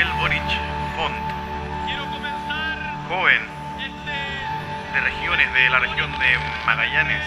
Gabriel 0.00 0.18
Boric 0.18 0.50
Font, 0.96 1.14
joven 3.06 3.42
de 4.94 5.00
regiones 5.00 5.52
de 5.52 5.68
la 5.68 5.78
región 5.78 6.10
de 6.12 6.38
Magallanes, 6.64 7.22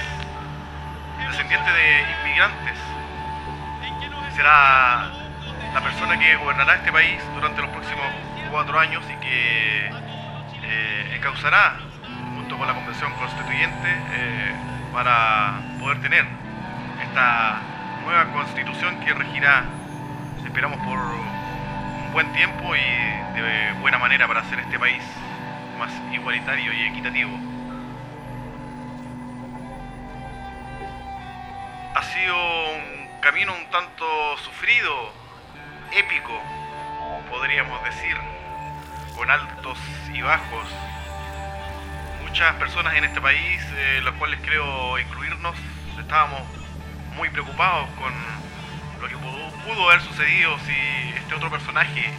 descendiente 1.19 1.71
de 1.71 2.01
inmigrantes, 2.19 2.79
será 4.35 5.11
la 5.71 5.81
persona 5.81 6.17
que 6.17 6.35
gobernará 6.35 6.77
este 6.77 6.91
país 6.91 7.21
durante 7.35 7.61
los 7.61 7.69
próximos 7.69 8.07
cuatro 8.49 8.79
años 8.79 9.03
y 9.07 9.15
que 9.21 9.91
eh, 10.63 11.15
encauzará 11.15 11.75
junto 12.33 12.57
con 12.57 12.65
la 12.65 12.73
Convención 12.73 13.13
Constituyente 13.13 13.87
eh, 14.13 14.51
para 14.91 15.61
poder 15.79 16.01
tener 16.01 16.25
esta 17.03 17.59
nueva 18.03 18.25
constitución 18.33 18.99
que 19.01 19.13
regirá, 19.13 19.65
esperamos, 20.43 20.79
por 20.79 21.42
buen 22.13 22.31
tiempo 22.31 22.75
y 22.75 22.79
de 22.79 23.73
buena 23.81 23.97
manera 23.97 24.27
para 24.27 24.41
hacer 24.41 24.59
este 24.59 24.77
país 24.77 25.01
más 25.79 25.91
igualitario 26.13 26.71
y 26.71 26.83
equitativo. 26.83 27.31
Ha 31.95 32.03
sido 32.03 32.35
un 32.35 33.19
camino 33.19 33.55
un 33.55 33.67
tanto 33.71 34.05
sufrido, 34.37 35.11
épico, 35.91 36.39
podríamos 37.31 37.83
decir, 37.83 38.15
con 39.17 39.31
altos 39.31 39.79
y 40.13 40.21
bajos. 40.21 40.67
Muchas 42.21 42.53
personas 42.57 42.93
en 42.93 43.05
este 43.05 43.21
país, 43.21 43.65
eh, 43.75 44.01
los 44.03 44.13
cuales 44.15 44.39
creo 44.43 44.99
incluirnos, 44.99 45.55
estábamos 45.99 46.43
muy 47.15 47.29
preocupados 47.29 47.89
con 47.97 48.13
lo 49.03 49.09
que 49.09 49.17
pudo, 49.17 49.89
haber 49.89 50.01
sucedido 50.01 50.57
si 50.59 51.13
este 51.17 51.35
otro 51.35 51.49
personaje, 51.49 52.09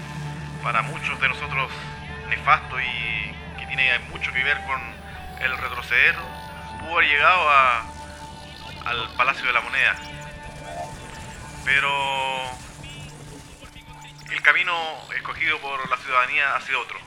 para 0.63 0.83
muchos 0.83 1.19
de 1.19 1.29
nosotros 1.29 1.71
nefasto 2.29 2.79
y 2.79 3.35
que 3.59 3.67
tiene 3.67 3.99
mucho 4.11 4.31
que 4.33 4.45
ver 4.45 4.61
con 4.67 4.81
el 5.41 5.57
retroceder, 5.57 6.15
pudo 6.81 6.97
haber 6.97 7.09
llegado 7.09 7.51
a, 7.51 7.87
al 8.85 9.09
Palacio 9.17 9.47
de 9.47 9.53
la 9.55 9.61
Moneda. 9.63 9.97
Pero 11.65 12.51
el 14.31 14.43
camino 14.43 14.75
escogido 15.17 15.59
por 15.61 15.89
la 15.89 15.97
ciudadanía 15.97 16.55
ha 16.55 16.61
sido 16.61 16.81
otro. 16.81 16.99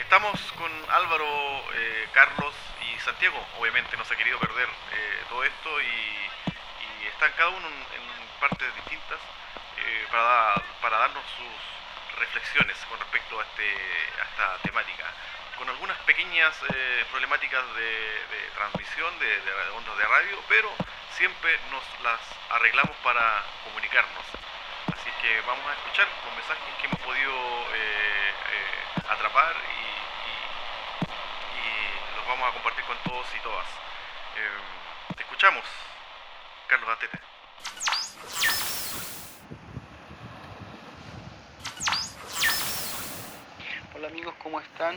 Estamos 0.00 0.40
con 0.56 0.72
Álvaro, 0.90 1.26
eh, 1.74 2.08
Carlos 2.14 2.54
y 2.80 2.98
Santiago. 3.00 3.46
Obviamente 3.60 3.94
no 3.98 4.06
se 4.06 4.14
ha 4.14 4.16
querido 4.16 4.38
perder 4.38 4.68
eh, 4.68 5.24
todo 5.28 5.44
esto 5.44 5.80
y, 5.82 5.84
y 5.84 7.06
están 7.08 7.30
cada 7.36 7.50
uno 7.50 7.66
en 7.66 8.07
partes 8.40 8.74
distintas 8.76 9.20
eh, 9.78 10.06
para, 10.10 10.62
para 10.80 10.98
darnos 10.98 11.24
sus 11.36 12.18
reflexiones 12.18 12.76
con 12.88 12.98
respecto 12.98 13.38
a, 13.38 13.42
este, 13.42 13.74
a 14.20 14.24
esta 14.24 14.58
temática. 14.62 15.04
Con 15.56 15.68
algunas 15.68 15.96
pequeñas 15.98 16.54
eh, 16.72 17.04
problemáticas 17.10 17.62
de, 17.74 18.50
transmisión 18.54 19.18
de, 19.18 19.40
ondas 19.74 19.98
de 19.98 20.04
radio, 20.04 20.42
pero 20.48 20.70
siempre 21.16 21.58
nos 21.70 21.82
las 22.02 22.20
arreglamos 22.50 22.96
para 23.02 23.44
comunicarnos. 23.64 24.24
Así 24.92 25.10
que 25.22 25.40
vamos 25.42 25.66
a 25.66 25.72
escuchar 25.74 26.06
los 26.24 26.34
mensajes 26.34 26.74
que 26.80 26.86
hemos 26.86 27.00
podido 27.00 27.32
eh, 27.74 28.34
atrapar 29.08 29.54
y, 29.56 29.88
los 32.16 32.26
vamos 32.26 32.48
a 32.48 32.52
compartir 32.52 32.84
con 32.84 32.96
todos 32.98 33.26
y 33.34 33.40
todas. 33.40 33.66
Eh, 34.36 35.14
te 35.16 35.22
escuchamos, 35.22 35.64
Carlos 36.68 36.88
Atete. 36.90 37.37
Hola 43.94 44.08
amigos, 44.08 44.34
¿cómo 44.42 44.60
están? 44.60 44.96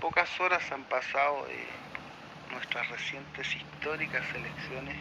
Pocas 0.00 0.28
horas 0.40 0.62
han 0.72 0.84
pasado 0.84 1.46
de 1.46 1.66
nuestras 2.52 2.88
recientes 2.88 3.54
históricas 3.54 4.24
elecciones 4.34 4.96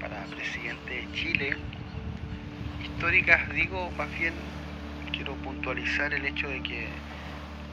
para 0.00 0.24
presidente 0.24 0.90
de 0.90 1.12
Chile. 1.12 1.56
Históricas 2.82 3.48
digo, 3.50 3.90
más 3.92 4.10
bien 4.18 4.34
quiero 5.12 5.34
puntualizar 5.36 6.12
el 6.12 6.26
hecho 6.26 6.48
de 6.48 6.62
que 6.62 6.88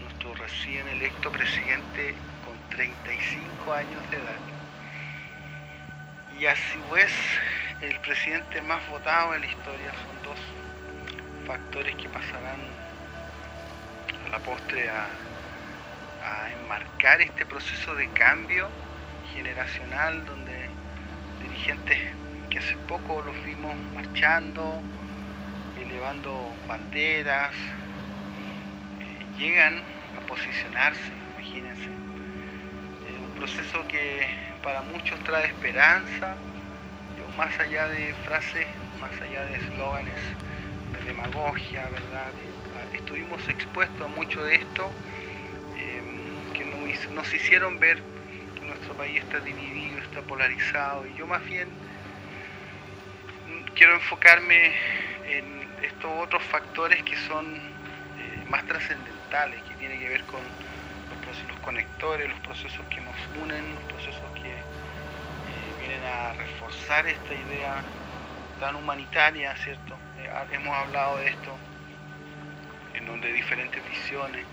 nuestro 0.01 0.34
recién 0.35 0.88
electo 0.88 1.31
presidente 1.31 2.16
con 2.46 2.57
35 2.69 3.74
años 3.74 4.12
de 4.12 4.18
edad 4.18 4.62
y 6.41 6.46
así 6.47 6.80
pues 6.90 7.12
el 7.81 8.00
presidente 8.02 8.62
más 8.62 8.88
votado 8.90 9.34
en 9.34 9.42
la 9.42 9.47
historia 9.47 9.92
son 9.92 10.24
dos 10.24 10.40
factores 11.47 11.96
que 11.96 12.08
pasarán 12.09 12.59
a 14.25 14.30
la 14.30 14.40
postre 14.40 14.90
a, 14.90 15.08
enmarcar 16.62 17.19
este 17.19 17.46
proceso 17.47 17.96
de 17.96 18.08
cambio 18.09 18.69
generacional 19.34 20.24
donde 20.24 20.69
dirigentes 21.42 21.97
que 22.50 22.59
hace 22.59 22.78
poco 22.88 23.24
los 23.24 23.44
vimos 23.44 23.75
marchando, 23.96 24.80
elevando 25.81 26.53
banderas, 26.68 27.53
eh, 29.00 29.40
llegan 29.40 29.81
a 30.16 30.28
posicionarse, 30.28 31.12
imagínense. 31.36 31.88
Un 31.88 33.31
proceso 33.36 33.88
que 33.88 34.28
para 34.62 34.84
muchos 34.84 35.19
trae 35.24 35.48
esperanza, 35.48 36.36
más 37.38 37.58
allá 37.59 37.88
de 37.88 38.14
frases, 38.25 38.68
más 39.00 39.12
allá 39.22 39.46
de 39.46 39.56
eslóganes 39.56 40.16
de 40.94 41.03
demagogia, 41.06 41.88
¿verdad? 41.90 42.31
Estuvimos 42.94 43.47
expuestos 43.47 44.02
a 44.02 44.08
mucho 44.08 44.44
de 44.44 44.56
esto 44.56 44.92
eh, 45.78 46.02
que 46.53 46.66
nos, 47.09 47.34
hicieron 47.34 47.80
ver 47.80 48.02
que 48.56 48.62
nuestro 48.62 48.94
país 48.96 49.22
está 49.22 49.40
dividido, 49.40 50.00
está 50.00 50.22
polarizado 50.22 51.06
y 51.08 51.16
yo 51.16 51.25
más 51.25 51.44
bien 51.46 51.68
quiero 53.75 53.94
enfocarme 53.96 54.74
en 55.25 55.68
estos 55.84 56.12
otros 56.19 56.44
factores 56.44 57.02
que 57.03 57.16
son 57.28 57.56
eh, 57.56 58.44
más 58.50 58.66
trascendentales, 58.66 59.62
que 59.63 59.75
tienen 59.75 60.00
que 60.00 60.09
ver 60.09 60.24
con 60.24 60.42
los 61.48 61.59
conectores, 61.59 62.30
los 62.30 62.40
procesos 62.40 62.86
que 62.88 63.00
nos 63.00 63.16
unen, 63.42 63.74
los 63.75 63.84
procesos 63.84 64.31
que 64.36 64.53
vienen 65.81 66.03
a 66.03 66.34
reforzar 66.34 67.08
esta 67.08 67.34
idea 67.34 67.84
tan 68.59 68.75
humanitaria, 68.75 69.56
¿cierto? 69.58 69.96
Eh, 70.19 70.30
hemos 70.52 70.75
hablado 70.75 71.18
de 71.18 71.28
esto, 71.28 71.58
en 72.94 73.06
donde 73.08 73.34
diferentes 73.34 73.81
visiones, 73.90 74.46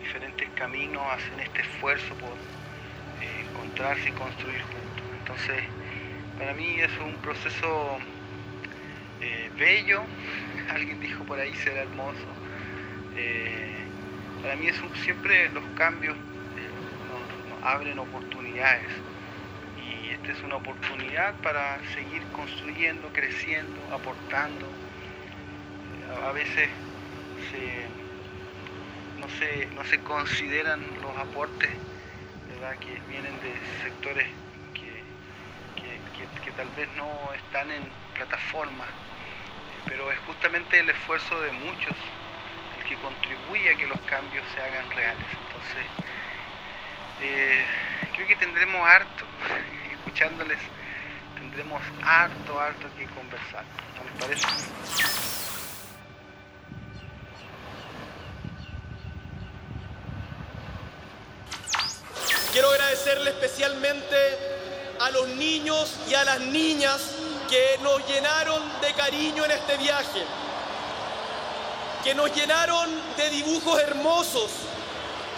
diferentes 0.00 0.48
caminos 0.54 1.02
hacen 1.12 1.40
este 1.40 1.60
esfuerzo 1.60 2.14
por 2.14 2.30
eh, 2.30 3.44
encontrarse 3.50 4.08
y 4.08 4.12
construir 4.12 4.62
juntos. 4.62 5.04
Entonces, 5.18 5.62
para 6.38 6.54
mí 6.54 6.80
es 6.80 6.90
un 6.98 7.14
proceso 7.16 7.98
eh, 9.20 9.50
bello, 9.58 10.02
alguien 10.70 11.00
dijo 11.00 11.24
por 11.24 11.38
ahí 11.38 11.54
será 11.56 11.82
hermoso. 11.82 12.26
Para 14.42 14.56
mí 14.56 14.66
es 14.66 14.76
siempre 15.02 15.48
los 15.50 15.64
cambios 15.76 16.16
nos, 16.16 17.62
abren 17.62 17.98
oportunidades 17.98 18.90
esta 20.24 20.32
es 20.32 20.44
una 20.44 20.56
oportunidad 20.56 21.36
para 21.42 21.82
seguir 21.94 22.26
construyendo, 22.32 23.12
creciendo, 23.12 23.92
aportando. 23.92 24.72
A- 26.22 26.32
veces 26.32 26.70
no, 29.18 29.28
se, 29.28 29.68
no 29.74 29.84
se 29.84 30.02
consideran 30.02 31.00
los 31.02 31.16
aportes 31.16 31.70
¿verdad? 32.48 32.78
que 32.78 33.00
vienen 33.08 33.38
de 33.40 33.54
sectores 33.82 34.26
que, 34.72 35.04
que- 35.76 36.52
tal 36.52 36.70
vez 36.70 36.88
no 36.96 37.32
están 37.34 37.70
en 37.70 37.92
plataforma, 38.14 38.86
pero 39.86 40.10
es 40.10 40.18
justamente 40.20 40.78
el 40.78 40.88
esfuerzo 40.90 41.40
de 41.42 41.52
muchos 41.52 41.96
el 42.78 42.84
que 42.84 42.96
contribuye 42.96 43.70
a 43.70 43.76
que 43.76 43.86
los 43.86 44.00
cambios 44.02 44.44
se 44.54 44.60
hagan 44.62 44.90
reales. 44.90 45.26
Entonces, 45.48 45.86
eh, 47.20 47.64
creo 48.14 48.26
que 48.26 48.36
tendremos 48.36 48.86
harto, 48.88 49.26
escuchándoles, 50.04 50.58
tendremos 51.34 51.80
harto, 52.02 52.60
harto 52.60 52.86
que 52.96 53.06
conversar. 53.06 53.64
¿No 53.96 54.04
les 54.04 54.20
parece? 54.20 54.46
Quiero 62.52 62.70
agradecerle 62.70 63.30
especialmente 63.30 64.16
a 65.00 65.10
los 65.10 65.28
niños 65.28 65.96
y 66.08 66.14
a 66.14 66.24
las 66.24 66.40
niñas 66.40 67.00
que 67.48 67.78
nos 67.82 68.06
llenaron 68.06 68.62
de 68.80 68.92
cariño 68.92 69.44
en 69.46 69.50
este 69.52 69.78
viaje, 69.78 70.22
que 72.04 72.14
nos 72.14 72.32
llenaron 72.34 72.90
de 73.16 73.30
dibujos 73.30 73.80
hermosos 73.80 74.50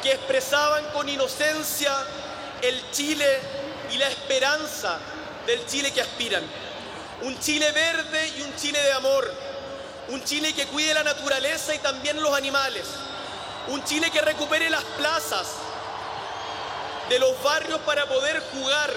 que 0.02 0.12
expresaban 0.12 0.84
con 0.92 1.08
inocencia 1.08 1.92
el 2.62 2.90
Chile 2.90 3.65
y 3.92 3.98
la 3.98 4.08
esperanza 4.08 4.98
del 5.46 5.64
Chile 5.66 5.92
que 5.92 6.00
aspiran. 6.00 6.42
Un 7.22 7.38
Chile 7.40 7.70
verde 7.72 8.32
y 8.38 8.42
un 8.42 8.54
Chile 8.56 8.80
de 8.80 8.92
amor, 8.92 9.32
un 10.08 10.22
Chile 10.24 10.52
que 10.54 10.66
cuide 10.66 10.94
la 10.94 11.02
naturaleza 11.02 11.74
y 11.74 11.78
también 11.78 12.20
los 12.20 12.36
animales, 12.36 12.84
un 13.68 13.82
Chile 13.84 14.10
que 14.10 14.20
recupere 14.20 14.68
las 14.68 14.84
plazas 14.84 15.46
de 17.08 17.18
los 17.18 17.42
barrios 17.42 17.80
para 17.80 18.06
poder 18.06 18.42
jugar, 18.52 18.92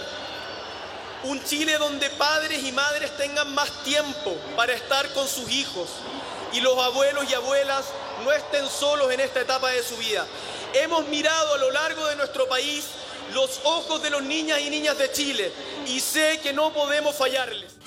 un 1.23 1.43
Chile 1.43 1.77
donde 1.77 2.09
padres 2.11 2.63
y 2.63 2.71
madres 2.71 3.15
tengan 3.17 3.53
más 3.53 3.69
tiempo 3.83 4.35
para 4.55 4.73
estar 4.73 5.07
con 5.13 5.27
sus 5.27 5.49
hijos 5.51 5.89
y 6.53 6.61
los 6.61 6.77
abuelos 6.77 7.29
y 7.29 7.33
abuelas 7.33 7.85
no 8.23 8.31
estén 8.31 8.67
solos 8.67 9.11
en 9.11 9.19
esta 9.19 9.41
etapa 9.41 9.69
de 9.69 9.83
su 9.83 9.95
vida. 9.97 10.25
Hemos 10.73 11.07
mirado 11.07 11.53
a 11.53 11.57
lo 11.57 11.71
largo 11.71 12.05
de 12.07 12.15
nuestro 12.15 12.47
país 12.47 12.85
los 13.33 13.61
ojos 13.63 14.01
de 14.01 14.09
los 14.09 14.23
niñas 14.23 14.59
y 14.59 14.69
niñas 14.69 14.97
de 14.97 15.11
Chile 15.11 15.51
y 15.87 15.99
sé 15.99 16.39
que 16.41 16.53
no 16.53 16.73
podemos 16.73 17.17
fallarles. 17.17 17.77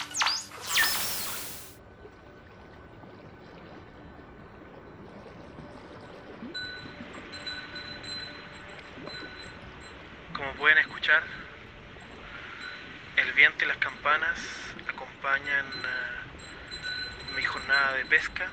Como 10.34 10.52
pueden 10.54 10.78
escuchar, 10.78 11.22
el 13.16 13.32
viento 13.32 13.64
y 13.64 13.68
las 13.68 13.76
campanas 13.78 14.38
acompañan 14.88 15.66
uh, 15.66 17.36
mi 17.36 17.42
jornada 17.44 17.94
de 17.94 18.04
pesca. 18.06 18.50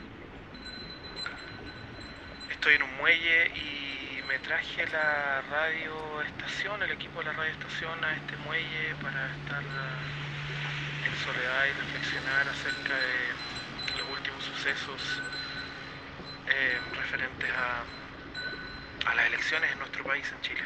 Estoy 2.51 2.75
en 2.75 2.83
un 2.83 2.97
muelle 2.97 3.47
y 3.55 3.98
me 4.29 4.37
traje 4.37 4.85
la 4.91 5.41
radio 5.49 6.21
estación, 6.21 6.83
el 6.83 6.91
equipo 6.91 7.17
de 7.17 7.25
la 7.25 7.33
radio 7.33 7.51
estación 7.51 8.03
a 8.05 8.15
este 8.15 8.37
muelle 8.45 8.93
para 9.01 9.35
estar 9.35 9.63
en 11.03 11.15
soledad 11.25 11.65
y 11.65 11.71
reflexionar 11.71 12.47
acerca 12.47 12.93
de 12.95 13.97
los 13.97 14.07
últimos 14.11 14.43
sucesos 14.43 15.23
eh, 16.47 16.79
referentes 16.95 17.49
a, 17.49 17.83
a 19.09 19.15
las 19.15 19.25
elecciones 19.25 19.71
en 19.71 19.79
nuestro 19.79 20.03
país, 20.03 20.31
en 20.31 20.41
Chile. 20.41 20.63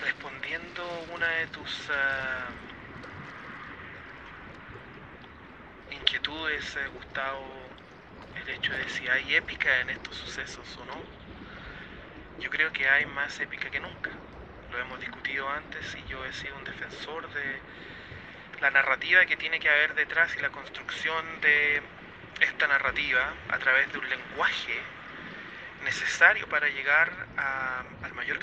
respondiendo 0.00 0.82
una 1.14 1.26
de 1.26 1.46
tus 1.48 1.88
uh, 1.88 1.92
inquietudes, 5.94 6.76
eh, 6.76 6.88
Gustavo, 6.94 7.61
hecho 8.52 8.74
de 8.74 8.88
si 8.88 9.08
hay 9.08 9.34
épica 9.34 9.80
en 9.80 9.90
estos 9.90 10.16
sucesos 10.16 10.66
o 10.78 10.84
no, 10.84 11.02
yo 12.40 12.50
creo 12.50 12.72
que 12.72 12.88
hay 12.88 13.06
más 13.06 13.40
épica 13.40 13.70
que 13.70 13.80
nunca. 13.80 14.10
Lo 14.70 14.78
hemos 14.78 15.00
discutido 15.00 15.48
antes 15.48 15.96
y 15.96 16.10
yo 16.10 16.24
he 16.24 16.32
sido 16.32 16.56
un 16.56 16.64
defensor 16.64 17.32
de 17.32 17.60
la 18.60 18.70
narrativa 18.70 19.24
que 19.26 19.36
tiene 19.36 19.58
que 19.58 19.68
haber 19.68 19.94
detrás 19.94 20.36
y 20.36 20.40
la 20.40 20.50
construcción 20.50 21.40
de 21.40 21.82
esta 22.40 22.66
narrativa 22.66 23.32
a 23.48 23.58
través 23.58 23.92
de 23.92 23.98
un 23.98 24.08
lenguaje 24.08 24.80
necesario 25.84 26.48
para 26.48 26.68
llegar 26.68 27.10
a, 27.36 27.84
la 28.02 28.14
mayor 28.14 28.38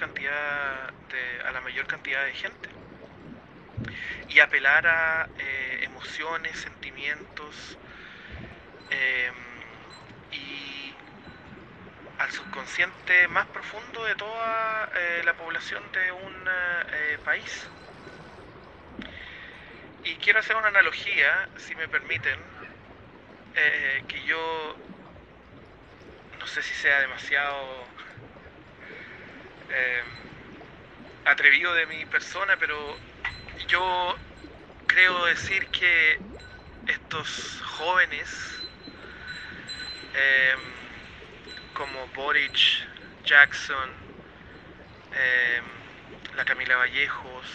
cantidad 1.88 2.26
de 2.26 2.34
gente 2.34 2.70
y 4.30 4.40
apelar 4.40 4.86
a 4.88 5.30
eh, 5.38 5.80
emociones, 5.84 6.58
sentimientos 6.58 7.78
eh, 8.92 9.32
subconsciente 12.70 13.28
más 13.30 13.48
profundo 13.48 14.06
de 14.06 14.16
toda 14.16 14.90
eh, 14.96 15.22
la 15.26 15.34
población 15.34 15.84
de 15.92 16.12
un 16.12 16.50
país. 17.24 17.68
Y 20.04 20.16
quiero 20.18 20.40
hacer 20.40 20.56
una 20.56 20.68
analogía, 20.68 21.50
si 21.58 21.76
me 21.76 21.88
permiten, 21.88 22.40
que 24.08 24.24
yo 24.24 24.76
no 26.40 26.48
sé 26.48 26.64
si 26.64 26.74
sea 26.74 27.02
demasiado 27.02 27.86
eh, 29.70 30.04
atrevido 31.26 31.74
de 31.74 31.86
mi 31.88 32.06
persona, 32.06 32.56
pero 32.58 32.98
yo 33.68 34.18
creo 34.88 35.26
decir 35.26 35.68
que 35.70 36.20
estos 36.88 37.62
jóvenes 37.62 38.30
eh, 40.16 40.79
como 41.80 42.06
Boric, 42.08 42.60
Jackson, 43.24 43.90
eh, 45.16 45.62
la 46.36 46.44
Camila 46.44 46.76
Vallejos, 46.76 47.46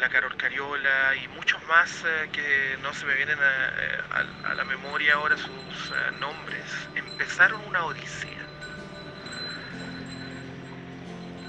la 0.00 0.08
Carol 0.08 0.34
Cariola 0.38 1.14
y 1.22 1.28
muchos 1.28 1.62
más 1.64 2.02
eh, 2.06 2.30
que 2.32 2.78
no 2.82 2.94
se 2.94 3.04
me 3.04 3.14
vienen 3.14 3.38
a, 3.38 4.50
a 4.50 4.54
la 4.54 4.64
memoria 4.64 5.14
ahora 5.16 5.36
sus 5.36 5.92
nombres, 6.18 6.64
empezaron 6.94 7.60
una 7.66 7.84
odisea. 7.84 8.46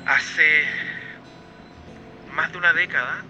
Hace 0.08 0.68
más 2.34 2.52
de 2.52 2.58
una 2.58 2.74
década 2.74 3.24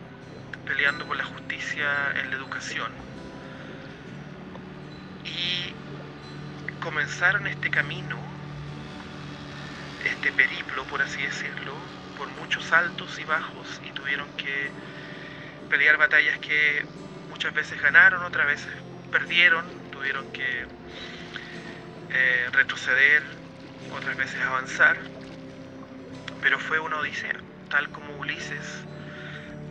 peleando 0.66 1.06
por 1.06 1.16
la 1.16 1.26
justicia 1.26 2.12
en 2.16 2.32
la 2.32 2.38
educación 2.38 2.92
y 5.24 5.79
comenzaron 6.80 7.48
este 7.48 7.70
camino, 7.70 8.18
este 10.06 10.32
periplo, 10.32 10.84
por 10.86 11.02
así 11.02 11.22
decirlo, 11.22 11.74
por 12.18 12.28
muchos 12.40 12.72
altos 12.72 13.20
y 13.20 13.24
bajos 13.26 13.82
y 13.86 13.92
tuvieron 13.92 14.28
que 14.38 14.72
pelear 15.70 15.98
batallas 15.98 16.38
que 16.40 16.86
muchas 17.30 17.54
veces 17.54 17.82
ganaron, 17.82 18.24
otras 18.24 18.48
veces 18.48 18.72
perdieron, 19.12 19.66
tuvieron 19.92 20.32
que 20.34 20.66
eh, 22.12 22.50
retroceder, 22.52 23.24
otras 23.94 24.18
veces 24.18 24.42
avanzar, 24.42 24.98
pero 26.42 26.60
fue 26.60 26.80
una 26.80 26.98
odisea, 26.98 27.40
tal 27.70 27.90
como 27.90 28.18
Ulises, 28.18 28.86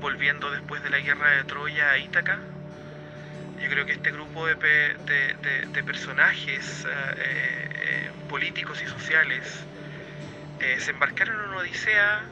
volviendo 0.01 0.51
después 0.51 0.83
de 0.83 0.91
la 0.91 0.99
guerra 0.99 1.31
de 1.31 1.45
Troya 1.45 1.91
a 1.91 1.99
Ítaca. 1.99 2.58
Yo 3.63 3.69
creo 3.69 3.87
que 3.87 3.93
este 3.93 4.11
grupo 4.11 4.47
de, 4.47 4.55
de, 4.55 5.85
personajes 5.85 6.85
eh, 6.85 6.91
eh, 7.19 8.11
políticos 8.29 8.81
y 8.83 8.87
sociales 8.87 9.45
se 10.79 10.91
embarcaron 10.91 11.37
en 11.37 11.49
una 11.51 11.59
odisea 11.59 12.23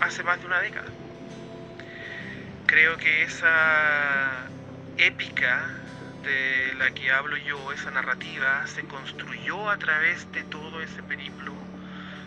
hace 0.00 0.22
más 0.22 0.38
de 0.40 0.46
una 0.46 0.60
década 0.60 0.86
creo 2.66 2.96
que 2.96 3.22
esa 3.22 4.44
épica 4.98 5.70
de 6.24 6.74
la 6.78 6.90
que 6.90 7.12
hablo 7.12 7.36
yo, 7.36 7.72
esa 7.72 7.90
narrativa, 7.92 8.66
se 8.66 8.82
construyó 8.84 9.70
a 9.70 9.78
través 9.78 10.30
de 10.32 10.42
todo 10.44 10.82
ese 10.82 11.02
periplo 11.04 11.52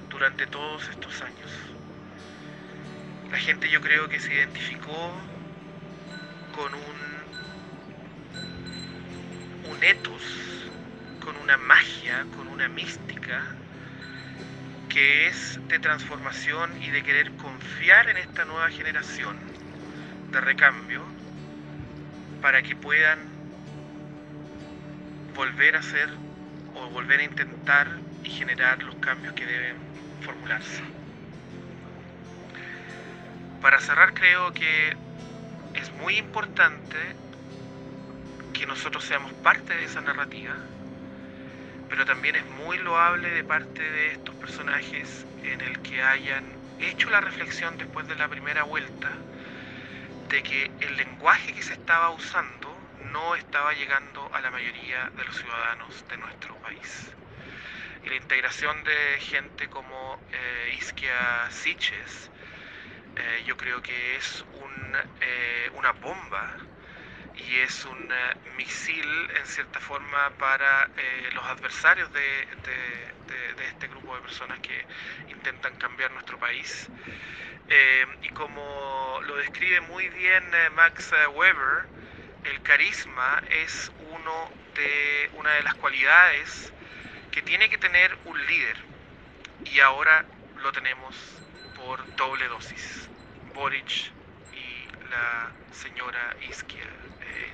durante 0.10 0.48
todos 0.48 0.88
estos 0.90 1.22
años. 1.22 1.52
La 3.32 3.38
gente 3.38 3.70
yo 3.70 3.82
creo 3.82 4.08
que 4.08 4.20
se 4.20 4.34
identificó 4.34 5.14
con 6.56 6.74
un, 6.74 7.19
un 9.70 9.84
etos, 9.84 10.24
con 11.24 11.36
una 11.38 11.58
magia, 11.58 12.26
con 12.36 12.48
una 12.48 12.68
mística 12.70 13.42
que 14.90 15.28
es 15.28 15.60
de 15.68 15.80
transformación 15.80 16.72
y 16.82 16.90
de 16.90 17.04
querer 17.04 17.32
confiar 17.34 18.10
en 18.10 18.18
esta 18.18 18.46
nueva 18.46 18.70
generación 18.70 19.38
de 20.32 20.42
recambio 20.42 21.04
para 22.42 22.64
que 22.64 22.76
puedan 22.76 23.20
volver 25.36 25.76
a 25.76 25.80
hacer 25.80 26.10
o 26.76 26.90
volver 26.90 27.20
a 27.20 27.24
intentar 27.24 27.88
y 28.24 28.30
generar 28.30 28.82
los 28.84 28.96
cambios 28.96 29.34
que 29.34 29.46
deben 29.46 29.78
formularse. 30.22 30.82
Para 33.62 33.80
cerrar 33.80 34.14
creo 34.14 34.52
que 34.54 34.96
es 35.76 35.92
muy 36.02 36.18
importante 36.18 36.98
que 38.60 38.68
nosotros 38.68 39.06
seamos 39.06 39.32
parte 39.36 39.74
de 39.74 39.86
esa 39.86 40.02
narrativa, 40.02 40.54
pero 41.88 42.04
también 42.04 42.36
es 42.36 42.46
muy 42.58 42.78
loable 42.80 43.30
de 43.30 43.46
parte 43.46 43.82
de 43.82 44.12
estos 44.12 44.36
personajes 44.36 45.26
en 45.46 45.62
el 45.62 45.80
que 45.80 46.04
hayan 46.04 46.44
hecho 46.78 47.10
la 47.10 47.22
reflexión 47.22 47.78
después 47.78 48.06
de 48.10 48.18
la 48.18 48.28
primera 48.28 48.64
vuelta 48.64 49.08
de 50.28 50.44
que 50.44 50.72
el 50.82 50.98
lenguaje 50.98 51.54
que 51.54 51.62
se 51.62 51.72
estaba 51.72 52.10
usando 52.10 52.70
no 53.14 53.34
estaba 53.36 53.72
llegando 53.76 54.30
a 54.34 54.42
la 54.42 54.52
mayoría 54.52 55.10
de 55.16 55.24
los 55.24 55.38
ciudadanos 55.38 56.06
de 56.10 56.18
nuestro 56.18 56.54
país. 56.56 57.12
Y 58.04 58.10
la 58.10 58.16
integración 58.16 58.84
de 58.84 59.20
gente 59.22 59.70
como 59.70 60.20
eh, 60.34 60.76
Isquia 60.78 61.50
Siches, 61.50 62.30
eh, 63.16 63.44
yo 63.48 63.56
creo 63.56 63.82
que 63.82 64.18
es 64.18 64.44
eh, 65.22 65.72
una 65.76 65.94
bomba 65.94 66.69
y 67.48 67.60
es 67.60 67.86
un 67.86 68.10
misil 68.58 69.32
en 69.36 69.46
cierta 69.46 69.80
forma 69.80 70.30
para 70.38 70.90
los 71.34 71.44
adversarios 71.46 72.12
de, 72.14 72.48
este 73.68 73.88
grupo 73.88 74.16
de 74.16 74.22
personas 74.22 74.60
que 74.60 74.86
intentan 75.30 75.76
cambiar 75.78 76.12
nuestro 76.12 76.38
país 76.40 76.90
Eh, 77.72 78.06
y 78.24 78.30
como 78.30 79.20
lo 79.28 79.36
describe 79.36 79.80
muy 79.82 80.10
bien 80.10 80.44
eh, 80.56 80.70
Max 80.72 81.12
Weber, 81.36 81.86
el 82.44 82.62
carisma 82.64 83.44
es 83.52 83.92
uno 84.10 84.50
de, 84.74 85.30
una 85.36 85.52
de 85.52 85.62
las 85.62 85.76
cualidades 85.76 86.74
que 87.32 87.44
tiene 87.44 87.70
que 87.70 87.78
tener 87.78 88.18
un 88.26 88.44
líder. 88.48 88.78
Y 89.66 89.80
ahora 89.82 90.26
lo 90.64 90.72
tenemos 90.72 91.16
por 91.76 92.04
doble 92.16 92.48
dosis. 92.48 93.08
Boric 93.54 94.12
y 94.52 94.88
la 95.12 95.52
señora 95.72 96.36
Isquia 96.50 96.88
eh. 97.30 97.54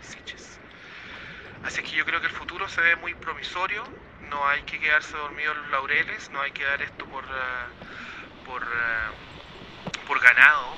Así 1.65 1.81
que 1.81 1.91
yo 1.91 2.05
creo 2.05 2.21
que 2.21 2.27
el 2.27 2.33
futuro 2.33 2.69
se 2.69 2.79
ve 2.79 2.95
muy 2.97 3.15
promisorio, 3.15 3.83
no 4.29 4.47
hay 4.47 4.61
que 4.63 4.79
quedarse 4.79 5.17
dormido 5.17 5.51
en 5.51 5.61
los 5.63 5.71
laureles, 5.71 6.29
no 6.29 6.39
hay 6.41 6.51
que 6.51 6.63
dar 6.63 6.79
esto 6.81 7.05
por, 7.05 7.23
uh, 7.23 8.45
por, 8.45 8.61
uh, 8.61 10.05
por 10.07 10.19
ganado. 10.19 10.77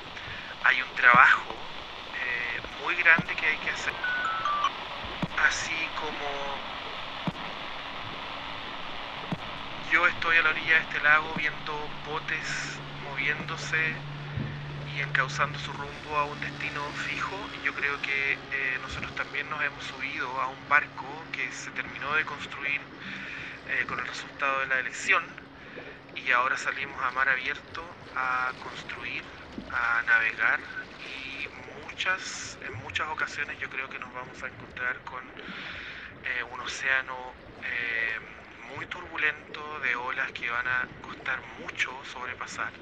Hay 0.64 0.80
un 0.80 0.94
trabajo 0.96 1.54
eh, 2.16 2.62
muy 2.82 2.94
grande 2.96 3.34
que 3.34 3.46
hay 3.46 3.56
que 3.58 3.70
hacer. 3.70 3.92
Así 5.46 5.88
como 6.00 6.28
yo 9.92 10.06
estoy 10.06 10.36
a 10.38 10.42
la 10.42 10.50
orilla 10.50 10.74
de 10.74 10.80
este 10.80 11.00
lago 11.00 11.34
viendo 11.36 11.88
botes 12.06 12.78
moviéndose 13.04 13.94
y 14.98 15.00
encauzando 15.00 15.56
su 15.60 15.72
rumbo 15.72 16.16
a 16.16 16.24
un 16.24 16.40
destino 16.40 16.80
fijo. 16.92 17.36
Y 17.52 17.64
yo 17.64 17.72
creo 17.72 18.00
que 18.02 18.32
eh, 18.50 18.78
nosotros 18.82 19.14
también 19.14 19.48
nos 19.48 19.62
hemos 19.62 19.84
subido 19.84 20.40
a 20.40 20.48
un 20.48 20.68
barco 20.68 21.06
que 21.30 21.52
se 21.52 21.70
terminó 21.70 22.14
de 22.14 22.24
construir 22.24 22.80
eh, 23.66 23.84
con 23.86 24.00
el 24.00 24.06
resultado 24.06 24.60
de 24.60 24.66
la 24.66 24.80
elección 24.80 25.22
y 26.16 26.32
ahora 26.32 26.56
salimos 26.56 27.00
a 27.00 27.12
mar 27.12 27.28
abierto 27.28 27.84
a 28.16 28.52
construir, 28.58 29.22
a 29.70 30.02
navegar 30.02 30.60
y 30.98 31.46
muchas, 31.82 32.58
en 32.62 32.74
muchas 32.74 33.06
ocasiones 33.08 33.56
yo 33.60 33.68
creo 33.70 33.88
que 33.88 34.00
nos 34.00 34.12
vamos 34.12 34.42
a 34.42 34.48
encontrar 34.48 35.00
con 35.04 35.22
eh, 36.24 36.42
un 36.42 36.60
océano 36.60 37.34
muy 38.76 38.86
turbulento 38.86 39.80
de 39.80 39.94
olas 39.96 40.30
que 40.32 40.48
van 40.50 40.66
a 40.66 40.88
costar 41.00 41.40
mucho 41.60 41.90
sobrepasar 42.04 42.72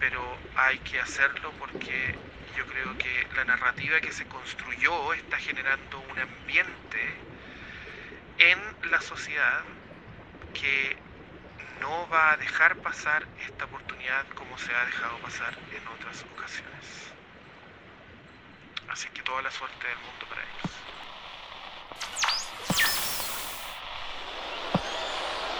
pero 0.00 0.36
hay 0.56 0.78
que 0.78 1.00
hacerlo 1.00 1.52
porque 1.58 2.14
yo 2.56 2.66
creo 2.66 2.96
que 2.98 3.26
la 3.34 3.44
narrativa 3.44 4.00
que 4.00 4.12
se 4.12 4.26
construyó 4.26 5.12
está 5.14 5.38
generando 5.38 6.00
un 6.10 6.18
ambiente 6.18 7.16
en 8.38 8.90
la 8.90 9.00
sociedad 9.00 9.62
que 10.52 10.96
no 11.80 12.08
va 12.08 12.32
a 12.32 12.36
dejar 12.36 12.76
pasar 12.76 13.26
esta 13.46 13.64
oportunidad 13.64 14.26
como 14.34 14.56
se 14.58 14.74
ha 14.74 14.84
dejado 14.86 15.18
pasar 15.18 15.54
en 15.72 15.86
otras 15.88 16.24
ocasiones. 16.32 17.12
Así 18.88 19.08
que 19.08 19.22
toda 19.22 19.42
la 19.42 19.50
suerte 19.50 19.86
del 19.86 19.98
mundo 19.98 20.26
para 20.28 20.42
ellos. 20.42 20.70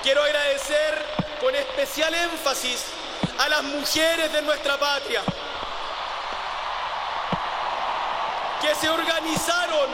Quiero 0.03 0.23
agradecer 0.23 1.05
con 1.41 1.55
especial 1.55 2.15
énfasis 2.15 3.04
a 3.39 3.49
las 3.49 3.63
mujeres 3.63 4.33
de 4.33 4.43
nuestra 4.43 4.79
patria, 4.79 5.23
que 8.61 8.75
se 8.75 8.89
organizaron 8.89 9.89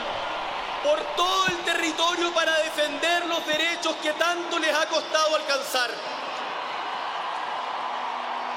por 0.83 0.99
todo 1.15 1.47
el 1.47 1.57
territorio 1.59 2.33
para 2.33 2.57
defender 2.59 3.25
los 3.25 3.45
derechos 3.45 3.95
que 4.01 4.13
tanto 4.13 4.57
les 4.59 4.73
ha 4.73 4.85
costado 4.87 5.35
alcanzar. 5.35 5.91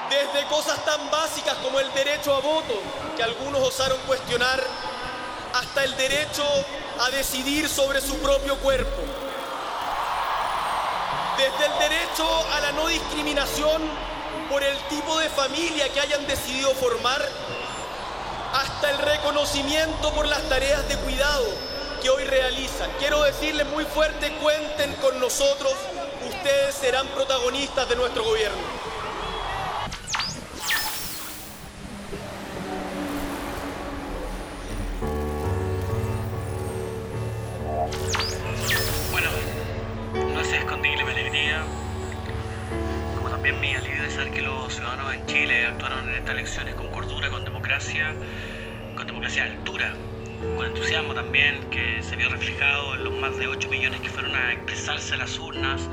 Desde 0.09 0.45
cosas 0.47 0.83
tan 0.85 1.09
básicas 1.09 1.55
como 1.55 1.79
el 1.79 1.91
derecho 1.93 2.35
a 2.35 2.39
voto, 2.39 2.81
que 3.17 3.23
algunos 3.23 3.61
osaron 3.61 3.99
cuestionar, 4.07 4.63
hasta 5.53 5.83
el 5.83 5.95
derecho 5.95 6.45
a 6.99 7.09
decidir 7.09 7.67
sobre 7.69 8.01
su 8.01 8.17
propio 8.19 8.57
cuerpo. 8.57 9.01
Desde 11.37 11.65
el 11.65 11.79
derecho 11.79 12.45
a 12.53 12.59
la 12.61 12.71
no 12.71 12.87
discriminación 12.87 13.81
por 14.49 14.63
el 14.63 14.77
tipo 14.89 15.17
de 15.19 15.29
familia 15.29 15.89
que 15.89 15.99
hayan 15.99 16.25
decidido 16.27 16.73
formar, 16.75 17.21
hasta 18.53 18.91
el 18.91 18.97
reconocimiento 18.99 20.13
por 20.13 20.27
las 20.27 20.41
tareas 20.43 20.87
de 20.87 20.95
cuidado 20.97 21.45
que 22.01 22.09
hoy 22.09 22.23
realizan. 22.23 22.89
Quiero 22.99 23.23
decirles 23.23 23.65
muy 23.67 23.83
fuerte, 23.85 24.31
cuenten 24.41 24.93
con 24.95 25.19
nosotros, 25.19 25.73
ustedes 26.29 26.75
serán 26.75 27.07
protagonistas 27.07 27.89
de 27.89 27.95
nuestro 27.95 28.23
gobierno. 28.23 28.74
Con 46.55 47.43
democracia 47.43 48.15
de 48.95 49.41
altura, 49.41 49.93
con 50.55 50.65
entusiasmo 50.65 51.13
también, 51.13 51.69
que 51.69 52.01
se 52.01 52.15
vio 52.15 52.29
reflejado 52.29 52.95
en 52.95 53.03
los 53.03 53.13
más 53.15 53.37
de 53.37 53.47
8 53.47 53.69
millones 53.69 53.99
que 53.99 54.07
fueron 54.07 54.33
a 54.33 54.53
expresarse 54.53 55.15
a 55.15 55.17
las 55.17 55.37
urnas, 55.37 55.89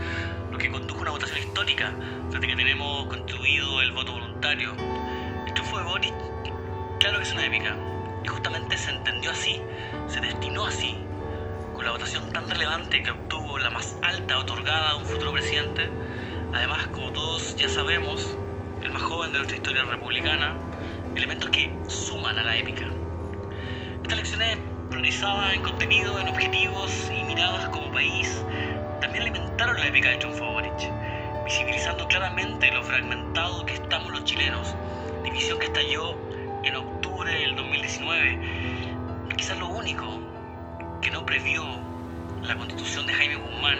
lo 0.52 0.58
que 0.58 0.70
condujo 0.70 1.00
a 1.00 1.02
una 1.02 1.10
votación 1.10 1.38
histórica, 1.38 1.92
desde 2.30 2.46
que 2.46 2.54
tenemos 2.54 3.06
constituido 3.06 3.82
el 3.82 3.90
voto 3.90 4.12
voluntario. 4.12 4.72
El 5.48 5.52
triunfo 5.52 5.78
de 5.78 5.84
Boris, 5.84 6.12
claro 7.00 7.18
que 7.18 7.24
es 7.24 7.32
una 7.32 7.44
épica, 7.44 7.76
y 8.22 8.28
justamente 8.28 8.78
se 8.78 8.92
entendió 8.92 9.32
así, 9.32 9.60
se 10.06 10.20
destinó 10.20 10.66
así, 10.66 10.96
con 11.74 11.84
la 11.84 11.90
votación 11.90 12.32
tan 12.32 12.48
relevante 12.48 13.02
que 13.02 13.10
obtuvo 13.10 13.58
la 13.58 13.70
más 13.70 13.96
alta 14.02 14.38
otorgada 14.38 14.90
a 14.90 14.96
un 14.96 15.06
futuro 15.06 15.32
presidente, 15.32 15.90
además, 16.54 16.86
como 16.88 17.10
todos 17.10 17.56
ya 17.56 17.68
sabemos, 17.68 18.38
el 18.82 18.90
más 18.90 19.02
joven 19.02 19.32
de 19.32 19.38
nuestra 19.38 19.56
historia 19.56 19.84
republicana, 19.84 20.54
elementos 21.14 21.50
que 21.50 21.72
suman 21.86 22.38
a 22.38 22.42
la 22.42 22.56
épica. 22.56 22.84
Estas 24.02 24.16
lecciones 24.18 24.58
priorizadas 24.90 25.54
en 25.54 25.62
contenido, 25.62 26.18
en 26.18 26.28
objetivos 26.28 27.10
y 27.16 27.22
miradas 27.24 27.68
como 27.68 27.92
país, 27.92 28.44
también 29.00 29.22
alimentaron 29.22 29.78
la 29.78 29.86
épica 29.86 30.10
de 30.10 30.16
Triunfo 30.16 30.46
Boric, 30.46 30.90
visibilizando 31.44 32.06
claramente 32.08 32.70
lo 32.72 32.82
fragmentado 32.82 33.64
que 33.66 33.74
estamos 33.74 34.10
los 34.10 34.24
chilenos, 34.24 34.74
división 35.22 35.58
que 35.58 35.66
estalló 35.66 36.16
en 36.64 36.74
octubre 36.74 37.32
del 37.32 37.54
2019, 37.54 38.38
quizás 39.36 39.58
lo 39.58 39.68
único 39.68 40.20
que 41.00 41.10
no 41.10 41.24
previó 41.24 41.64
la 42.42 42.56
constitución 42.56 43.06
de 43.06 43.12
Jaime 43.12 43.36
Guzmán 43.36 43.78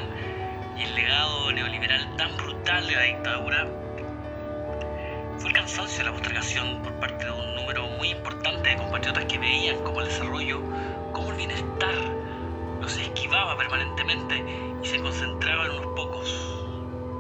y 0.78 0.82
el 0.82 0.94
legado 0.94 1.52
neoliberal 1.52 2.16
tan 2.16 2.36
brutal 2.36 2.86
de 2.86 2.94
la 2.94 3.02
dictadura 3.02 3.68
fue 5.38 5.48
el 5.48 5.54
cansancio 5.54 5.98
de 5.98 6.04
la 6.04 6.12
postergación 6.12 6.82
por 6.82 6.94
parte 7.00 7.24
de 7.24 7.30
un 7.30 7.54
número 7.54 7.86
muy 7.88 8.10
importante 8.10 8.70
de 8.70 8.76
compatriotas 8.76 9.24
que 9.26 9.38
veían 9.38 9.82
cómo 9.82 10.00
el 10.00 10.08
desarrollo, 10.08 10.60
cómo 11.12 11.30
el 11.30 11.36
bienestar 11.36 11.94
los 12.80 12.96
esquivaba 12.96 13.56
permanentemente 13.56 14.44
y 14.82 14.86
se 14.86 15.00
concentraba 15.00 15.66
en 15.66 15.72
unos 15.72 15.94
pocos, 15.94 16.28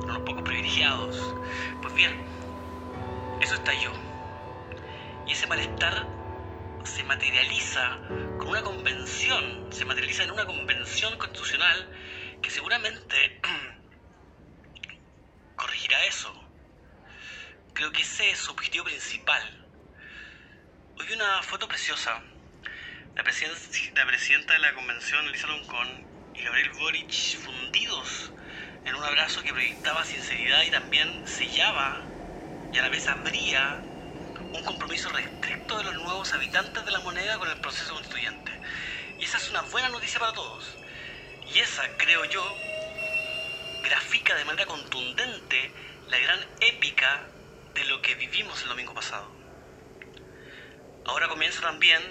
en 0.02 0.10
unos 0.10 0.22
pocos 0.22 0.42
privilegiados. 0.42 1.34
Pues 1.80 1.94
bien, 1.94 2.12
eso 3.40 3.54
estalló. 3.54 3.92
Y 5.26 5.32
ese 5.32 5.46
malestar 5.46 6.06
se 6.84 7.04
materializa 7.04 7.98
con 8.38 8.48
una 8.48 8.62
convención, 8.62 9.68
se 9.70 9.84
materializa 9.84 10.24
en 10.24 10.32
una 10.32 10.46
convención 10.46 11.16
constitucional 11.16 11.88
que 12.42 12.50
seguramente 12.50 13.40
corregirá 15.56 16.04
eso 16.06 16.41
Creo 17.74 17.90
que 17.90 18.02
ese 18.02 18.30
es 18.30 18.38
su 18.38 18.52
objetivo 18.52 18.84
principal. 18.84 19.42
Hoy 20.98 21.12
una 21.12 21.42
foto 21.42 21.66
preciosa. 21.66 22.22
La, 23.14 23.22
la 23.22 24.06
presidenta 24.06 24.52
de 24.52 24.58
la 24.58 24.74
convención, 24.74 25.26
Elisa 25.26 25.46
Loncón, 25.46 26.06
y 26.34 26.42
Gabriel 26.42 26.70
Boric 26.78 27.12
fundidos 27.38 28.32
en 28.84 28.94
un 28.94 29.04
abrazo 29.04 29.42
que 29.42 29.52
proyectaba 29.52 30.04
sinceridad 30.04 30.62
y 30.64 30.70
también 30.70 31.26
sellaba 31.26 32.10
y 32.72 32.78
a 32.78 32.82
la 32.82 32.88
vez 32.90 33.08
abría 33.08 33.82
un 34.52 34.62
compromiso 34.64 35.08
restricto 35.10 35.78
de 35.78 35.84
los 35.84 35.94
nuevos 35.94 36.32
habitantes 36.34 36.84
de 36.84 36.90
la 36.90 37.00
moneda 37.00 37.38
con 37.38 37.48
el 37.48 37.60
proceso 37.60 37.94
constituyente. 37.94 38.52
Y 39.18 39.24
esa 39.24 39.38
es 39.38 39.48
una 39.48 39.62
buena 39.62 39.88
noticia 39.88 40.20
para 40.20 40.34
todos. 40.34 40.64
Y 41.54 41.58
esa, 41.58 41.82
creo 41.96 42.24
yo, 42.26 42.56
grafica 43.82 44.34
de 44.34 44.44
manera 44.44 44.66
contundente 44.66 45.72
la 46.08 46.18
gran 46.18 46.46
épica 46.60 47.32
de 47.74 47.84
lo 47.84 48.02
que 48.02 48.14
vivimos 48.14 48.62
el 48.62 48.68
domingo 48.68 48.94
pasado. 48.94 49.30
Ahora 51.04 51.28
comienza 51.28 51.60
también 51.60 52.02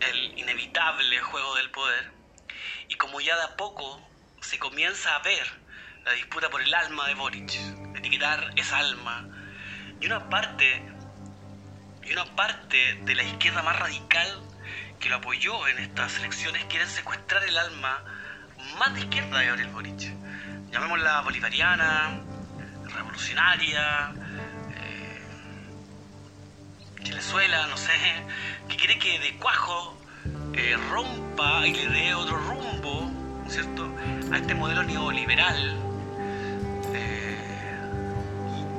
el 0.00 0.38
inevitable 0.38 1.20
juego 1.20 1.54
del 1.56 1.70
poder 1.70 2.10
y 2.88 2.94
como 2.96 3.20
ya 3.20 3.36
de 3.36 3.44
a 3.44 3.56
poco 3.56 4.00
se 4.40 4.58
comienza 4.58 5.14
a 5.14 5.20
ver 5.20 5.46
la 6.04 6.12
disputa 6.12 6.50
por 6.50 6.60
el 6.60 6.74
alma 6.74 7.06
de 7.08 7.14
Boric, 7.14 7.52
etiquetar 7.96 8.52
esa 8.56 8.78
alma 8.78 9.28
y 10.00 10.06
una 10.06 10.28
parte 10.28 10.82
y 12.02 12.12
una 12.12 12.26
parte 12.36 13.00
de 13.02 13.14
la 13.14 13.22
izquierda 13.22 13.62
más 13.62 13.78
radical 13.78 14.42
que 15.00 15.08
lo 15.08 15.16
apoyó 15.16 15.66
en 15.68 15.78
estas 15.78 16.18
elecciones 16.18 16.64
quieren 16.66 16.88
secuestrar 16.88 17.44
el 17.44 17.56
alma 17.56 18.04
más 18.78 18.94
de 18.94 19.00
izquierda 19.00 19.38
de 19.38 19.46
Gabriel 19.46 19.70
Boric. 19.70 20.12
Llamémosla 20.70 21.20
bolivariana, 21.22 22.20
revolucionaria, 22.86 24.12
chilezuela, 27.04 27.66
no 27.68 27.76
sé, 27.76 27.92
que 28.68 28.76
quiere 28.76 28.98
que 28.98 29.18
de 29.20 29.36
cuajo 29.36 29.96
eh, 30.54 30.76
rompa 30.90 31.66
y 31.66 31.74
le 31.74 31.88
dé 31.88 32.14
otro 32.14 32.36
rumbo, 32.38 33.10
¿cierto?, 33.46 33.88
a 34.32 34.38
este 34.38 34.54
modelo 34.54 34.82
neoliberal. 34.82 35.76
Eh, 36.94 37.36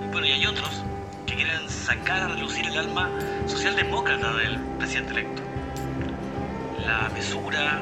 y, 0.02 0.08
bueno, 0.12 0.28
y 0.28 0.32
hay 0.32 0.46
otros 0.48 0.84
que 1.26 1.36
quieren 1.36 1.70
sacar 1.70 2.24
a 2.24 2.28
relucir 2.30 2.66
el 2.66 2.78
alma 2.78 3.10
socialdemócrata 3.46 4.34
del 4.34 4.60
presidente 4.80 5.12
electo. 5.12 5.42
La 6.86 7.10
mesura, 7.10 7.82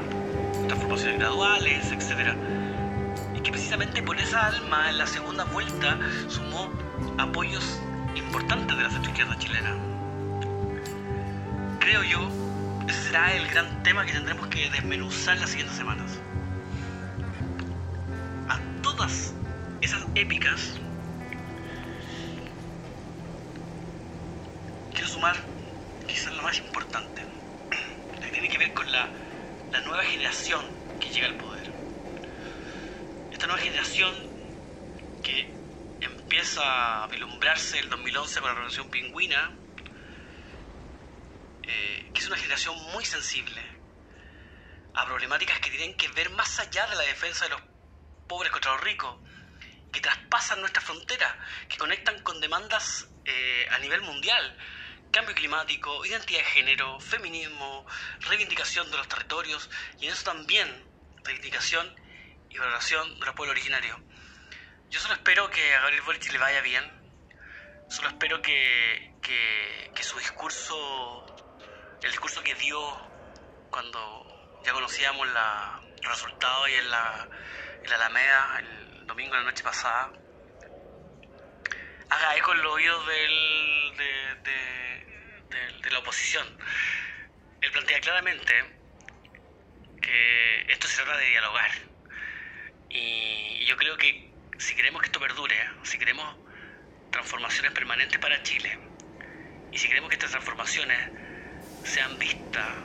transformaciones 0.67 1.19
graduales, 1.19 1.91
etc. 1.91 2.35
Y 3.35 3.39
que 3.39 3.51
precisamente 3.51 4.03
por 4.03 4.19
esa 4.19 4.47
alma 4.47 4.89
en 4.89 4.97
la 4.97 5.07
segunda 5.07 5.45
vuelta 5.45 5.97
sumó 6.27 6.69
apoyos 7.17 7.79
importantes 8.15 8.75
de 8.77 8.83
la 8.83 8.89
centroizquierda 8.89 9.38
chilena. 9.39 9.92
Creo 11.93 12.05
yo, 12.05 12.27
ese 12.89 13.03
será 13.03 13.35
el 13.35 13.47
gran 13.50 13.83
tema 13.83 14.03
que 14.03 14.13
tendremos 14.13 14.47
que 14.47 14.67
desmenuzar 14.67 15.38
las 15.38 15.51
siguientes 15.51 15.77
semanas. 15.77 16.19
A 18.50 18.59
todas 18.81 19.35
esas 19.79 20.03
épicas 20.15 20.79
quiero 24.91 25.07
sumar 25.07 25.35
quizás 26.07 26.35
la 26.35 26.41
más 26.41 26.57
importante, 26.57 27.21
que 28.25 28.31
tiene 28.31 28.50
que 28.50 28.57
ver 28.57 28.73
con 28.73 28.91
la, 28.91 29.12
la 29.71 29.81
nueva 29.81 30.03
generación 30.03 30.65
que 31.00 31.12
llega 31.12 31.27
al 31.27 31.35
poder. 31.35 31.69
Esta 33.31 33.45
nueva 33.45 33.62
generación 33.62 34.15
que 35.21 35.47
empieza 36.01 37.03
a 37.03 37.07
vislumbrarse 37.07 37.77
el 37.77 37.88
2011 37.91 38.39
con 38.39 38.50
la 38.50 38.55
Revolución 38.55 38.89
Pingüina, 38.89 39.51
eh, 41.73 42.11
que 42.13 42.19
es 42.21 42.27
una 42.27 42.37
generación 42.37 42.75
muy 42.91 43.03
sensible 43.03 43.61
a 44.93 45.05
problemáticas 45.05 45.59
que 45.59 45.71
tienen 45.71 45.95
que 45.95 46.07
ver 46.09 46.29
más 46.29 46.59
allá 46.59 46.85
de 46.87 46.95
la 46.95 47.01
defensa 47.01 47.45
de 47.45 47.51
los 47.51 47.61
pobres 48.27 48.51
contra 48.51 48.73
los 48.73 48.81
ricos, 48.81 49.17
que 49.91 50.01
traspasan 50.01 50.59
nuestra 50.59 50.81
frontera, 50.81 51.37
que 51.67 51.77
conectan 51.77 52.21
con 52.21 52.39
demandas 52.39 53.07
eh, 53.25 53.67
a 53.71 53.79
nivel 53.79 54.01
mundial, 54.01 54.57
cambio 55.11 55.35
climático, 55.35 56.05
identidad 56.05 56.39
de 56.39 56.45
género, 56.45 56.99
feminismo, 56.99 57.85
reivindicación 58.21 58.89
de 58.91 58.97
los 58.97 59.07
territorios 59.07 59.69
y 59.99 60.07
en 60.07 60.13
eso 60.13 60.23
también 60.23 60.67
reivindicación 61.23 61.95
y 62.49 62.57
valoración 62.57 63.19
de 63.19 63.25
los 63.25 63.35
pueblos 63.35 63.55
originarios. 63.55 63.99
Yo 64.89 64.99
solo 64.99 65.15
espero 65.15 65.49
que 65.49 65.73
a 65.75 65.81
Gabriel 65.81 66.03
Boric 66.03 66.31
le 66.31 66.37
vaya 66.37 66.61
bien, 66.61 66.83
solo 67.89 68.09
espero 68.09 68.41
que, 68.41 69.15
que, 69.21 69.91
que 69.95 70.03
su 70.03 70.17
discurso, 70.19 71.32
el 72.03 72.12
discurso 72.12 72.43
que 72.43 72.53
dio 72.55 72.79
cuando 73.69 74.60
ya 74.65 74.74
conocíamos 74.74 75.27
la, 75.29 75.81
los 76.01 76.12
resultados 76.12 76.69
y 76.69 76.74
en 76.74 76.91
la, 76.91 77.29
en 77.81 77.89
la 77.89 77.95
Alameda 77.95 78.60
el 78.60 79.07
domingo 79.07 79.36
la 79.36 79.43
noche 79.43 79.63
pasada, 79.63 80.12
haga 82.10 82.36
eco 82.36 82.54
en 82.54 82.62
los 82.62 82.73
oídos 82.73 83.08
del, 83.08 83.97
de, 83.97 84.36
de, 84.43 85.47
de, 85.49 85.82
de 85.82 85.91
la 85.91 85.99
oposición. 85.99 86.45
Él 87.62 87.71
plantea 87.71 87.99
claramente 88.01 88.54
que 90.01 90.62
esto 90.67 90.88
se 90.88 91.01
trata 91.04 91.17
de 91.17 91.30
dialogar. 91.30 91.71
Y 92.89 93.65
yo 93.65 93.77
creo 93.77 93.95
que 93.97 94.30
si 94.60 94.75
queremos 94.75 95.01
que 95.01 95.08
esto 95.08 95.19
perdure, 95.19 95.58
si 95.84 95.97
queremos 95.97 96.38
transformaciones 97.12 97.71
permanentes 97.71 98.19
para 98.19 98.43
Chile, 98.43 98.77
y 99.71 99.77
si 99.77 99.88
queremos 99.88 100.10
que 100.10 100.15
estas 100.15 100.32
transformaciones 100.32 100.99
sean 101.84 102.17
vistas 102.17 102.76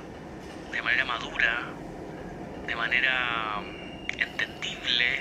de 0.72 0.82
manera 0.82 1.04
madura, 1.04 1.74
de 2.66 2.76
manera 2.76 3.62
entendible, 4.18 5.14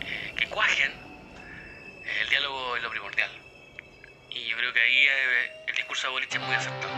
eh, 0.00 0.34
que 0.36 0.46
cuajen, 0.48 0.92
el 2.20 2.28
diálogo 2.28 2.76
es 2.76 2.82
lo 2.82 2.90
primordial. 2.90 3.30
Y 4.30 4.46
yo 4.48 4.56
creo 4.56 4.72
que 4.72 4.80
ahí 4.80 5.06
eh, 5.06 5.50
el 5.68 5.76
discurso 5.76 6.06
de 6.06 6.12
Boric 6.12 6.34
es 6.34 6.40
muy 6.40 6.54
acertado. 6.54 6.94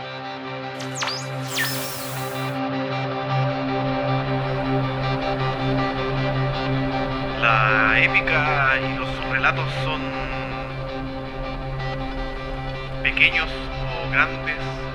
La 7.41 7.99
épica 8.01 8.79
y 8.79 8.97
los 8.97 9.25
relatos 9.29 9.73
son 9.83 10.01
pequeños 13.01 13.49
o 13.49 14.09
grandes 14.11 14.92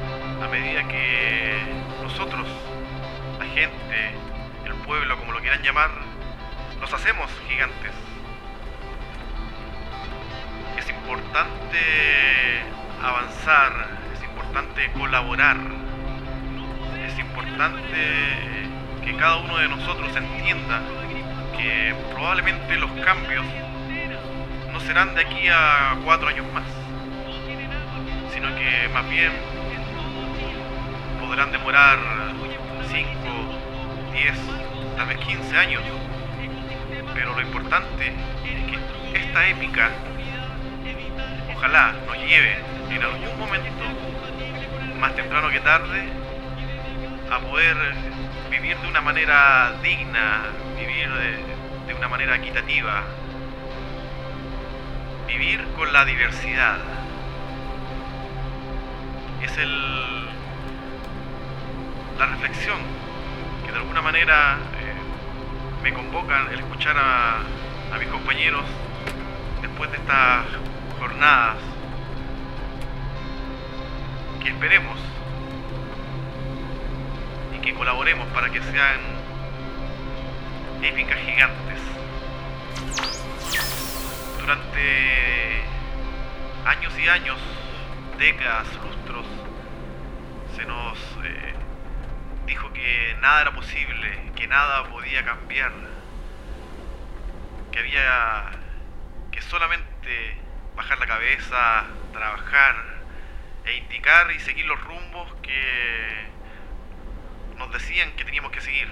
a 0.49 0.51
medida 0.51 0.89
que 0.89 1.59
nosotros, 2.03 2.47
la 3.39 3.45
gente, 3.45 4.15
el 4.65 4.73
pueblo, 4.87 5.19
como 5.19 5.33
lo 5.33 5.41
quieran 5.41 5.63
llamar, 5.63 5.91
nos 6.81 6.91
hacemos 6.95 7.31
gigantes. 7.47 7.93
Es 10.79 10.89
importante 10.89 11.79
avanzar, 13.03 13.73
es 14.15 14.23
importante 14.23 14.91
colaborar, 14.93 15.59
es 17.07 17.19
importante 17.19 17.99
que 19.05 19.17
cada 19.17 19.37
uno 19.37 19.59
de 19.59 19.69
nosotros 19.69 20.17
entienda 20.17 20.81
que 21.59 21.95
probablemente 22.15 22.75
los 22.77 22.91
cambios 23.05 23.45
no 24.73 24.81
serán 24.81 25.15
de 25.15 25.21
aquí 25.21 25.49
a 25.49 25.99
cuatro 26.05 26.29
años 26.29 26.47
más, 26.55 26.65
sino 28.33 28.49
que 28.57 28.89
más 28.95 29.11
bien 29.11 29.33
podrán 31.29 31.53
demorar 31.53 31.99
5, 32.91 33.07
10, 34.15 34.35
tal 34.97 35.07
vez 35.09 35.19
15 35.19 35.59
años. 35.59 35.83
Pero 37.13 37.35
lo 37.35 37.43
importante 37.43 38.07
es 38.07 39.13
que 39.13 39.19
esta 39.19 39.47
épica 39.47 39.91
ojalá 41.55 41.93
nos 42.07 42.17
lleve 42.17 42.57
en 42.91 43.03
algún 43.03 43.39
momento, 43.39 43.85
más 44.99 45.15
temprano 45.17 45.51
que 45.51 45.61
tarde, 45.61 46.09
a 47.31 47.39
poder 47.41 47.77
vivir 48.51 48.79
de 48.79 48.89
una 48.89 49.03
manera 49.03 49.75
digna, 49.83 50.45
vivir 50.79 51.13
de, 51.13 51.89
de 51.89 51.95
una 51.95 52.09
manera 52.09 52.37
equitativa, 52.37 53.03
vivir 55.27 55.63
con 55.77 55.93
la 55.93 56.07
diversidad. 56.07 56.79
Es 59.43 59.59
el, 59.59 60.19
la 62.19 62.27
reflexión 62.27 62.79
que 63.65 63.71
de 63.71 63.79
alguna 63.79 64.03
manera 64.03 64.59
eh, 64.81 65.83
me 65.83 65.93
convocan 65.93 66.49
el 66.53 66.59
escuchar 66.59 66.97
a, 66.99 67.37
a 67.95 67.99
mis 67.99 68.09
compañeros 68.09 68.65
después 69.63 69.91
de 69.93 69.99
estas 69.99 70.47
jornadas 70.99 71.57
que 74.43 74.49
esperemos 74.49 74.99
y 77.57 77.59
que 77.61 77.73
colaboremos 77.75 78.27
para 78.29 78.51
que 78.51 78.61
sean 78.63 79.01
épicas 80.83 81.19
gigantes. 81.19 81.81
Durante 84.41 85.63
años 86.65 86.93
y 86.99 87.09
años, 87.09 87.39
décadas, 88.19 88.67
lustros, 88.83 89.27
se 90.57 90.65
nos 90.65 90.99
dijo 92.49 92.73
que 92.73 93.15
nada 93.21 93.43
era 93.43 93.53
posible, 93.53 94.33
que 94.35 94.49
nada 94.49 94.89
podía 94.89 95.23
cambiar, 95.23 95.71
que 97.71 97.79
había 97.79 98.51
que 99.31 99.43
solamente 99.43 100.35
bajar 100.75 100.99
la 100.99 101.07
cabeza, 101.07 101.85
trabajar 102.13 102.75
e 103.67 103.77
indicar 103.77 104.31
y 104.31 104.41
seguir 104.41 104.65
los 104.65 104.83
rumbos 104.83 105.31
que 105.43 106.27
nos 107.59 107.71
decían 107.71 108.13
que 108.17 108.25
teníamos 108.25 108.51
que 108.51 108.63
seguir. 108.63 108.89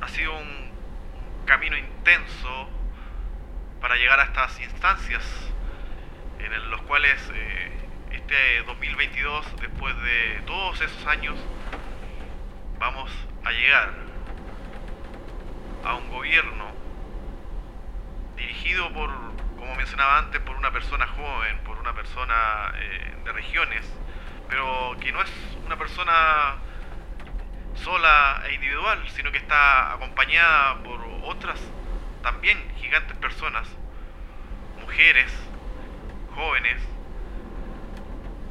Ha 0.00 0.08
sido 0.08 0.36
un 0.36 0.72
camino 1.46 1.76
intenso 1.76 2.68
para 3.80 3.94
llegar 3.94 4.18
a 4.18 4.24
estas 4.24 4.58
instancias 4.60 5.22
en 6.40 6.70
los 6.70 6.82
cuales 6.82 7.30
eh, 7.32 7.83
este 8.26 8.62
2022, 8.62 9.60
después 9.60 9.94
de 10.02 10.42
todos 10.46 10.80
esos 10.80 11.06
años, 11.06 11.36
vamos 12.78 13.10
a 13.44 13.50
llegar 13.50 13.92
a 15.84 15.94
un 15.96 16.08
gobierno 16.08 16.72
dirigido 18.36 18.90
por, 18.94 19.10
como 19.58 19.74
mencionaba 19.74 20.20
antes, 20.20 20.40
por 20.40 20.56
una 20.56 20.70
persona 20.70 21.06
joven, 21.06 21.58
por 21.64 21.78
una 21.78 21.92
persona 21.92 22.72
eh, 22.76 23.14
de 23.24 23.32
regiones, 23.32 23.84
pero 24.48 24.96
que 25.00 25.12
no 25.12 25.20
es 25.20 25.30
una 25.66 25.76
persona 25.76 26.56
sola 27.74 28.42
e 28.48 28.54
individual, 28.54 29.06
sino 29.10 29.32
que 29.32 29.38
está 29.38 29.92
acompañada 29.92 30.82
por 30.82 30.98
otras 31.24 31.60
también 32.22 32.58
gigantes 32.78 33.18
personas, 33.18 33.68
mujeres, 34.80 35.30
jóvenes, 36.34 36.80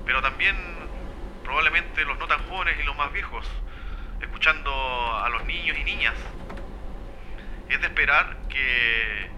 pero 0.05 0.21
también 0.21 0.55
probablemente 1.43 2.05
los 2.05 2.17
no 2.19 2.27
tan 2.27 2.47
jóvenes 2.47 2.77
y 2.79 2.83
los 2.83 2.95
más 2.97 3.11
viejos, 3.11 3.45
escuchando 4.21 4.71
a 5.17 5.29
los 5.29 5.45
niños 5.45 5.77
y 5.77 5.83
niñas. 5.83 6.15
Es 7.69 7.79
de 7.81 7.87
esperar 7.87 8.37
que, 8.49 9.29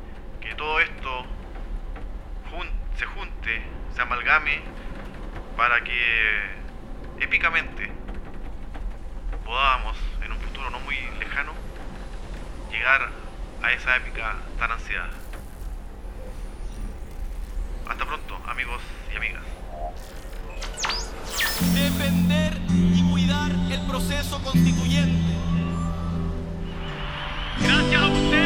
que 0.41 0.56
todo 0.56 0.80
esto 0.80 1.25
se 2.97 3.06
junte, 3.06 3.62
se 3.93 4.01
amalgame, 4.01 4.62
para 5.58 5.84
que 5.84 6.49
épicamente 7.19 7.91
podamos, 9.43 9.97
en 10.23 10.32
un 10.32 10.39
futuro 10.39 10.69
no 10.69 10.80
muy 10.80 10.97
lejano, 11.19 11.54
llegar 12.71 13.10
a 13.62 13.71
esa 13.73 13.97
épica 13.97 14.36
tan 14.58 14.71
ansiada. 14.71 15.10
Hasta 17.88 18.06
pronto, 18.06 18.39
amigos 18.47 18.82
y 19.13 19.17
amigas. 19.17 19.43
Defender 21.73 22.54
y 22.95 23.01
cuidar 23.10 23.51
el 23.71 23.82
proceso 23.82 24.39
constituyente. 24.43 25.34
Gracias 27.60 28.01
a 28.01 28.08
ustedes, 28.08 28.45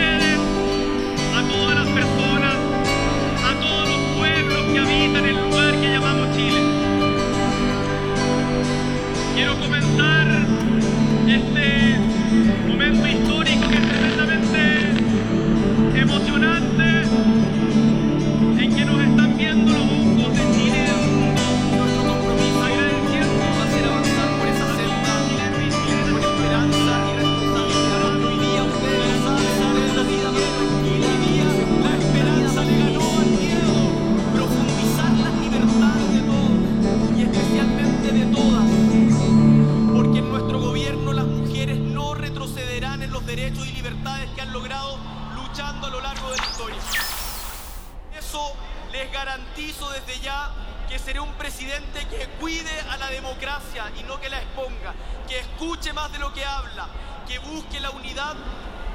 garantizo 49.30 49.92
desde 49.92 50.20
ya 50.22 50.50
que 50.90 50.98
seré 50.98 51.20
un 51.20 51.32
presidente 51.34 52.04
que 52.08 52.28
cuide 52.40 52.82
a 52.90 52.98
la 52.98 53.12
democracia 53.12 53.92
y 54.00 54.04
no 54.04 54.20
que 54.20 54.28
la 54.28 54.42
exponga, 54.42 54.96
que 55.28 55.38
escuche 55.38 55.94
más 55.94 56.12
de 56.12 56.18
lo 56.18 56.34
que 56.34 56.44
habla, 56.44 56.88
que 57.28 57.38
busque 57.38 57.80
la 57.80 57.92
unidad 57.92 58.36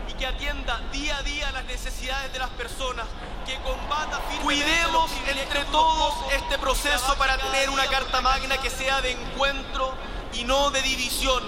y 0.08 0.14
que 0.14 0.26
atienda 0.26 0.80
día 0.90 1.18
a 1.18 1.22
día 1.22 1.52
las 1.52 1.64
necesidades 1.66 2.32
de 2.32 2.40
las 2.40 2.50
personas, 2.50 3.06
que 3.46 3.54
combata 3.60 4.20
firmemente 4.28 4.64
Cuidemos 4.64 5.10
entre 5.28 5.64
todos 5.66 6.14
este 6.32 6.58
proceso 6.58 7.14
para 7.16 7.38
tener 7.38 7.70
una 7.70 7.86
carta 7.86 8.20
magna 8.20 8.58
que 8.58 8.70
sea 8.70 9.00
de 9.02 9.12
encuentro 9.12 9.94
y 10.32 10.42
no 10.42 10.72
de 10.72 10.82
división, 10.82 11.44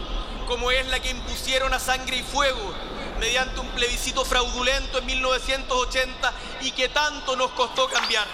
como 0.47 0.71
es 0.71 0.87
la 0.87 1.01
que 1.01 1.11
impusieron 1.11 1.75
a 1.75 1.81
sangre 1.81 2.19
y 2.19 2.23
fuego 2.23 2.73
mediante 3.19 3.61
un 3.61 3.69
plebiscito 3.69 4.25
fraudulento 4.25 4.99
en 4.99 5.07
1980 5.07 6.33
y 6.63 6.71
que 6.73 6.89
tanto 6.89 7.37
nos 7.37 7.51
costó 7.53 7.89
cambiar. 7.89 8.27